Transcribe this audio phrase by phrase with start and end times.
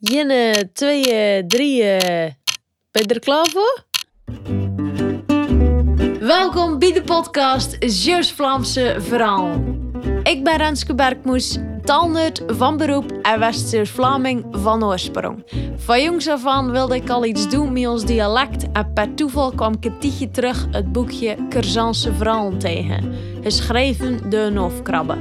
[0.00, 2.36] Jenne, tweeën, drieën.
[2.90, 3.84] Ben je er klaar voor?
[6.20, 9.64] Welkom bij de podcast Zeeuws-Vlaamse Verhaal.
[10.22, 15.44] Ik ben Renske Berkmoes, taalnerd van beroep en West-Vlaming van oorsprong.
[15.76, 19.50] Van jongs af aan wilde ik al iets doen met ons dialect en per toeval
[19.50, 25.16] kwam ik een tijdje terug het boekje Curzanse Verhalen tegen, geschreven door een hoofdkrabbe.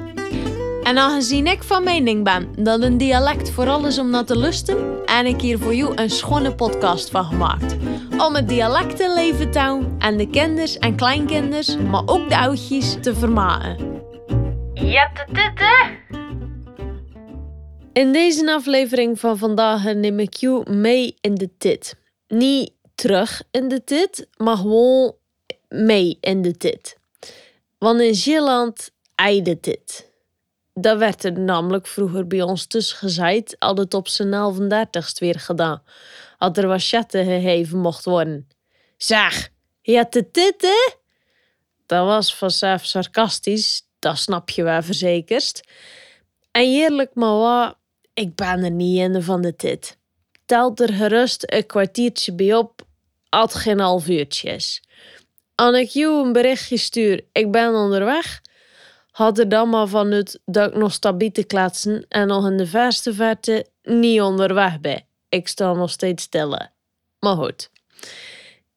[0.88, 5.06] En aangezien ik van mening ben dat een dialect vooral is om naar te lusten,
[5.06, 7.76] en ik hier voor jou een schone podcast van gemaakt.
[8.18, 12.38] Om het dialect in leven te houden en de kinders en kleinkinders, maar ook de
[12.38, 14.02] oudjes te vermaken.
[14.74, 15.96] Ja, dit, hè?
[17.94, 21.96] In deze aflevering van vandaag neem ik jou mee in de tit.
[22.28, 25.16] Niet terug in de tit, maar gewoon
[25.70, 26.98] mee in de tit.
[27.78, 30.07] Want in Zeeland ei de tit.
[30.80, 32.98] Dat werd er namelijk vroeger bij ons tussen
[33.60, 35.84] altijd op zijn 39ste weer gedaan.
[36.38, 36.82] Had er wat
[37.24, 38.48] gegeven mocht worden.
[38.98, 39.50] Zeg,
[39.82, 40.96] je hebt de tit, hè?
[41.86, 45.68] Dat was vanzelf sarcastisch, dat snap je wel verzekerst.
[46.52, 47.76] En eerlijk maar wat,
[48.14, 49.98] ik ben er niet in van de tit.
[50.46, 52.82] Telt er gerust een kwartiertje bij op,
[53.30, 54.84] had geen half uurtjes.
[55.56, 58.42] Als ik jou een berichtje stuur, ik ben onderweg,
[59.18, 62.68] had er dan maar vanuit dat ik nog stabiel te klatsen en nog in de
[62.68, 65.06] verste verte niet onderweg ben.
[65.30, 66.60] Ik sta nog steeds stil.
[67.20, 67.70] Maar goed.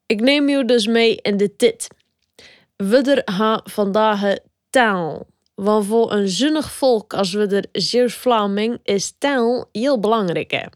[0.06, 1.88] Ik neem jou dus mee in de tit.
[2.76, 4.36] We gaan vandaag
[4.70, 5.26] taal.
[5.54, 10.52] Want voor een zinnig volk als we er Zeeuws-Vlaming is taal heel belangrijk.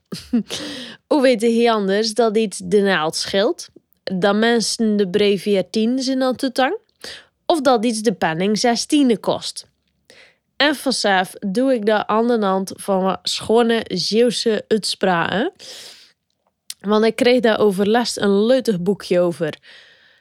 [1.09, 3.69] Hoe weten je anders dat iets de naald scheelt?
[4.03, 6.83] Dat mensen de brevier 10 zijn aan te tang?
[7.47, 9.73] Of dat iets de penning 16 kost.
[10.57, 15.53] En vanzelf doe ik dat aan de hand van wat schone Zeeuwse uitspraken.
[16.81, 19.59] Want ik kreeg daar overlast een leutig boekje over.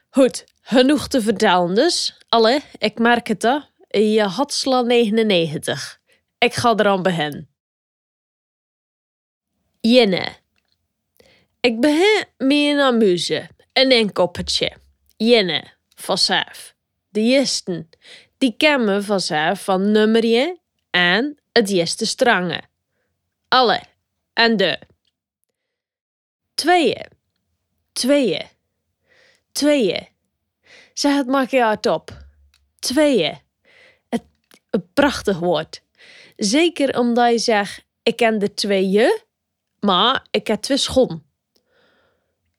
[0.09, 2.17] Goed, genoeg te vertellen dus.
[2.29, 3.63] Alle, ik merk het al.
[3.87, 5.99] Je had sla 99.
[6.37, 7.49] Ik ga eraan beginnen.
[9.81, 10.27] Jenne.
[11.59, 13.49] Ik begin met een amuse.
[13.73, 14.73] Een inkoppertje.
[15.17, 15.63] Jenne,
[15.95, 16.72] vanzelf.
[17.13, 17.87] De eerste,
[18.37, 20.59] die kennen vanzelf van nummerje
[20.89, 22.61] en het eerste strange.
[23.47, 23.81] Alle
[24.33, 24.79] en de.
[26.53, 27.07] Tweeën,
[27.91, 28.47] tweeën,
[29.51, 30.07] tweeën.
[30.93, 32.25] Zeg het maak je hardop.
[32.79, 33.37] Tweeën.
[34.09, 34.23] Het,
[34.69, 35.81] een prachtig woord.
[36.35, 39.21] Zeker omdat je zegt, ik ken de tweeën,
[39.79, 41.23] maar ik heb twee schon.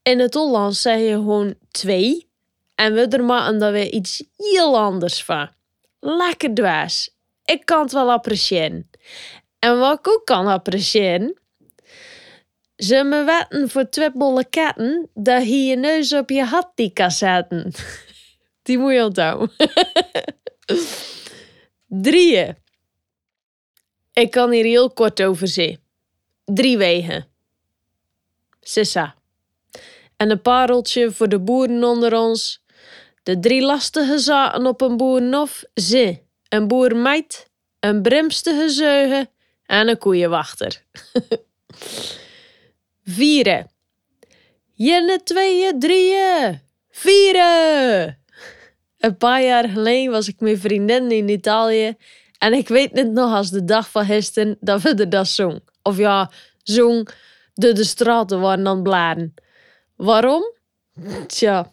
[0.03, 2.33] In het Hollands zeg je gewoon twee
[2.75, 5.49] en we er maken we iets heel anders van.
[6.01, 7.11] Lekker dwaas.
[7.45, 8.91] Ik kan het wel appreciëren.
[9.59, 11.41] En wat ik ook kan appreciëren,
[12.77, 14.11] ze me wetten voor twee
[14.51, 17.73] katten dat je je neus op je hat die kan zetten.
[18.63, 19.49] Die moet je.
[21.87, 22.57] Drieën.
[24.13, 25.79] Ik kan hier heel kort over zien.
[26.45, 27.27] Drie wegen.
[28.61, 29.15] Sissa.
[30.17, 32.64] En een pareltje voor de boeren onder ons.
[33.25, 36.19] De drie lastige zaten op een boerenhof, ze,
[36.49, 39.31] een boermeid, een brimstige zeugen
[39.67, 40.83] en een koeienwachter.
[43.17, 43.71] Vieren.
[44.73, 48.19] Jenne, tweeën, drieën, vieren.
[48.99, 51.97] Een paar jaar geleden was ik met vriendinnen in Italië
[52.39, 55.61] en ik weet niet nog als de dag van gisteren dat we er dat zong.
[55.83, 56.31] Of ja,
[56.63, 57.09] zong
[57.55, 59.35] de de straten waren aan bladen.
[59.97, 60.53] Waarom?
[61.27, 61.73] Tja,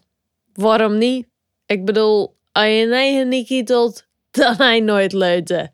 [0.54, 1.30] waarom niet?
[1.72, 5.74] Ik bedoel, als je eigen niet kietelt, dan hij nooit leuten.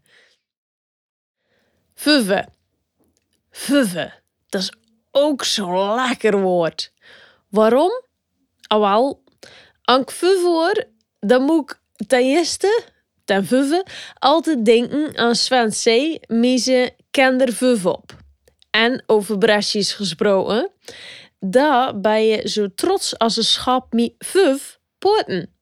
[1.93, 2.47] Fuve.
[3.49, 4.13] Fuve.
[4.49, 4.71] Dat is
[5.11, 6.93] ook zo'n lekker woord.
[7.49, 8.03] Waarom?
[8.67, 9.23] Ah wel,
[9.81, 10.83] als ik hoor,
[11.19, 12.83] dan moet ik ten eerste,
[13.25, 16.17] ten fuve, altijd denken aan Sven C.
[16.27, 18.17] Mise kender fuve op.
[18.69, 20.71] En over brasjes gesproken,
[21.39, 25.56] daar ben je zo trots als een schap met fuve poten.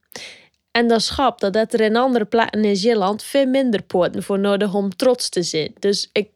[0.71, 4.39] En dat schap dat dat er in andere plekken in Zeeland veel minder poorten voor
[4.39, 5.73] nodig om trots te zijn.
[5.79, 6.29] Dus ik,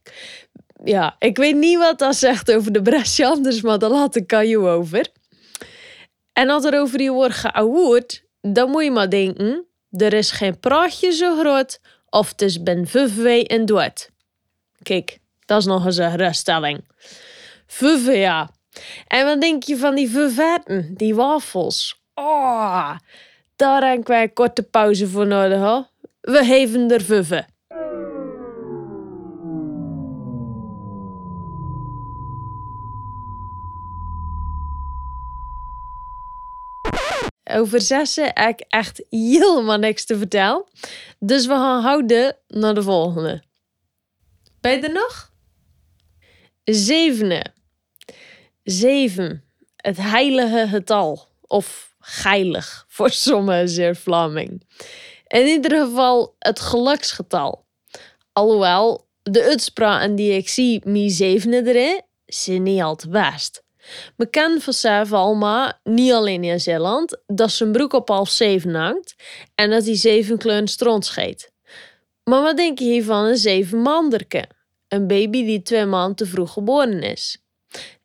[0.84, 4.48] ja, ik weet niet wat dat zegt over de Brescianders, maar daar laat ik aan
[4.48, 5.08] jou over.
[6.34, 10.60] En als er over die woord geouweerd, dan moet je maar denken, er is geen
[10.60, 11.80] praatje zo groot
[12.10, 14.10] of het is ben vijf en dood.
[14.82, 16.88] Kijk, dat is nog eens een geruststelling.
[18.06, 18.50] Ja.
[19.08, 22.02] En wat denk je van die vervetten, die wafels?
[22.14, 22.96] Oh,
[23.60, 25.60] daar heb wij een korte pauze voor nodig.
[25.60, 25.88] Hoor.
[26.22, 27.46] We geven er vuffen.
[37.52, 40.64] Over zessen heb ik echt helemaal niks te vertellen.
[41.20, 43.44] Dus we gaan houden naar de volgende.
[44.62, 45.32] Ben je er nog?
[46.64, 47.54] Zevenen.
[48.64, 49.44] Zeven.
[49.76, 51.28] Het heilige getal.
[51.42, 54.64] Of geilig voor sommigen zeer Vlaming.
[55.28, 57.66] In ieder geval het geluksgetal.
[58.34, 63.64] Alhoewel de uitspraken die ik zie, mi zevende erin, zijn niet al te best.
[64.16, 69.16] We kennen vanzelf allemaal, niet alleen in Zeeland, dat zijn broek op half zeven hangt
[69.56, 71.52] en dat hij zeven kleuren stront scheet.
[72.24, 74.50] Maar wat denk je hier van een zeven manderke?
[74.88, 77.44] Een baby die twee maanden te vroeg geboren is.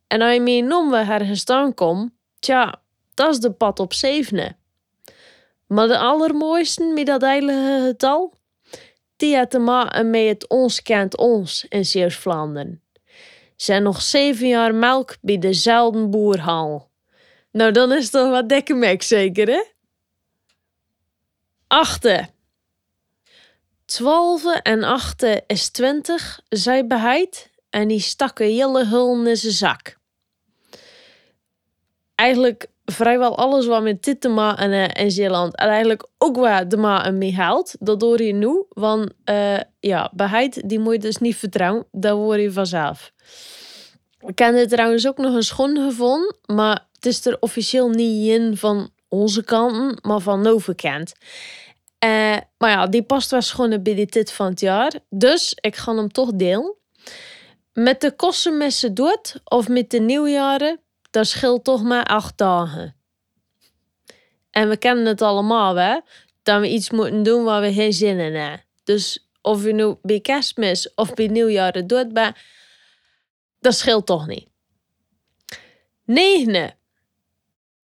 [0.06, 2.83] En als je meer we ergens staan komt, tja,
[3.14, 4.56] dat is de pad op zevenen.
[5.66, 8.34] Maar de allermooiste met dat heilige getal,
[9.16, 12.84] die had te maken met het ons kent ons in Zeeuws-Vlaanderen
[13.56, 16.90] zijn nog zeven jaar melk bij dezelfde boerhal.
[17.50, 19.62] Nou, dan is toch wat dikke mek zeker, hè?
[21.67, 22.28] Achte.
[23.84, 29.52] Twaalfe en achte is twintig, zei beheid, en die stak een hele hul in zijn
[29.52, 29.99] zak.
[32.14, 36.76] Eigenlijk vrijwel alles wat met dit maken uh, in Zeeland en eigenlijk ook waar de
[36.76, 41.19] maken mee haalt, dat door je nu, want uh, ja, beheid die moet je dus
[41.19, 43.12] niet vertrouwen, dat hoor je vanzelf.
[44.26, 48.56] Ik er trouwens ook nog een schoen gevonden, maar het is er officieel niet in
[48.56, 51.12] van onze kanten, maar van Novekant.
[52.04, 54.92] Uh, maar ja, die past wel schoenen bij de tit van het jaar.
[55.10, 56.75] Dus ik ga hem toch delen.
[57.72, 60.81] Met de kossenmessen doet of met de nieuwjaren,
[61.14, 62.96] dat scheelt toch maar acht dagen.
[64.50, 66.00] En we kennen het allemaal, hè?
[66.43, 68.64] Dat we iets moeten doen waar we geen zin in hebben.
[68.84, 72.37] Dus of je nu bij kerstmis of bij nieuwjaren doet bent,
[73.61, 74.49] dat scheelt toch niet.
[76.05, 76.75] Negende.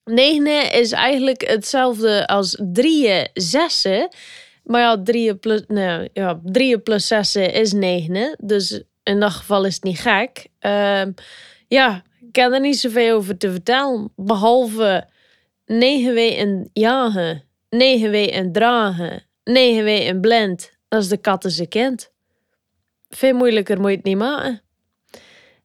[0.03, 4.15] Negende is eigenlijk hetzelfde als drieën, zessen.
[4.63, 8.37] Maar ja, drieën plus, nou, ja, drieën plus zessen is negende.
[8.41, 10.47] Dus in dat geval is het niet gek.
[10.61, 11.05] Uh,
[11.67, 12.03] ja,
[12.33, 14.12] ik kan er niet zoveel over te vertellen.
[14.15, 15.09] Behalve
[15.65, 20.71] negen in jagen, negen in dragen, negen weken in blend.
[20.88, 22.12] Dat is de katten ze kent.
[23.09, 24.62] Veel moeilijker moet je het niet maken.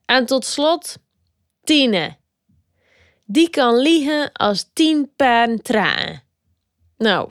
[0.04, 0.96] En tot slot,
[1.64, 2.16] Tine.
[3.24, 6.22] Die kan liegen als tien paren tranen.
[6.96, 7.30] Nou,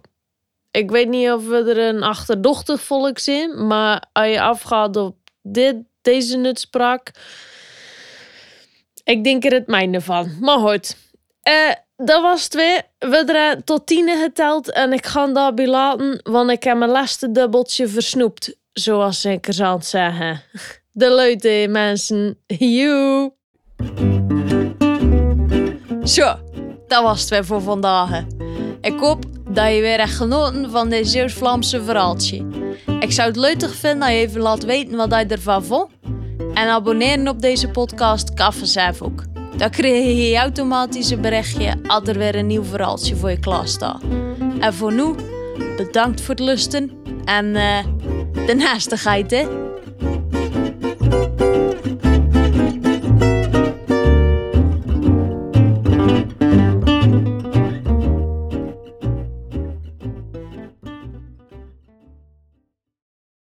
[0.72, 5.18] ik weet niet of we er een achterdochtig volk zijn, maar als je afgaat op
[5.42, 7.12] dit, deze nutspraak,
[9.08, 10.30] ik denk er het mijne van.
[10.40, 10.98] Maar goed,
[11.50, 12.82] uh, dat was het weer.
[13.00, 17.32] We hebben tot tien geteld en ik ga daarbij laten, want ik heb mijn laatste
[17.32, 20.42] dubbeltje versnoept, zoals ik er zal zeggen.
[20.92, 22.40] de leute mensen.
[22.48, 23.34] Joe.
[26.04, 26.36] Zo,
[26.88, 28.24] dat was het weer voor vandaag.
[28.82, 32.46] Ik hoop dat je weer echt genoten van dit Zeeuws-Vlaamse verhaaltje.
[33.00, 35.97] Ik zou het leuk vinden dat je even laat weten wat je ervan vond.
[36.54, 38.32] En abonneren op deze podcast
[39.02, 39.24] ook.
[39.58, 43.68] Dan krijg je automatisch een berichtje als er weer een nieuw verhaaltje voor je klaar
[43.68, 44.02] staat.
[44.60, 45.14] En voor nu,
[45.78, 46.92] bedankt voor het lusten
[47.26, 47.78] en uh,
[48.46, 49.67] de naastigheid hè.